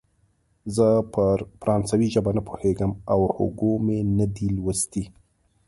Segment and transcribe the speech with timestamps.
[0.75, 5.03] زه پر فرانسوي ژبه نه پوهېږم او هوګو مې نه دی لوستی.